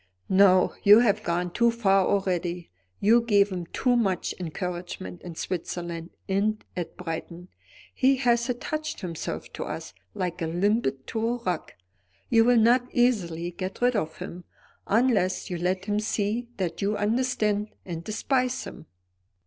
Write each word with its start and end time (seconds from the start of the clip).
"No, 0.29 0.73
you 0.81 1.01
have 1.01 1.21
gone 1.21 1.51
too 1.51 1.69
far 1.69 2.07
already. 2.07 2.71
You 2.99 3.21
gave 3.21 3.49
him 3.49 3.67
too 3.67 3.95
much 3.95 4.33
encouragement 4.39 5.21
in 5.21 5.35
Switzerland, 5.35 6.09
and 6.27 6.65
at 6.75 6.97
Brighton. 6.97 7.49
He 7.93 8.15
has 8.15 8.49
attached 8.49 9.01
himself 9.01 9.53
to 9.53 9.63
us, 9.63 9.93
like 10.15 10.41
a 10.41 10.47
limpet 10.47 11.05
to 11.05 11.19
a 11.27 11.33
rock. 11.43 11.75
You 12.31 12.45
will 12.45 12.57
not 12.57 12.89
easily 12.91 13.51
get 13.51 13.79
rid 13.83 13.95
of 13.95 14.17
him; 14.17 14.43
unless 14.87 15.51
you 15.51 15.59
let 15.59 15.85
him 15.85 15.99
see 15.99 16.47
that 16.57 16.81
you 16.81 16.97
understand 16.97 17.69
and 17.85 18.03
despise 18.03 18.63
him." 18.63 18.87